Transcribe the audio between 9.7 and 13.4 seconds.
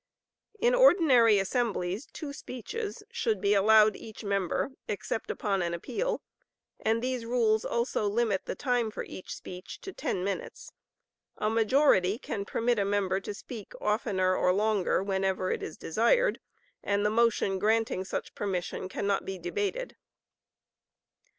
to ten minutes. A majority can permit a member to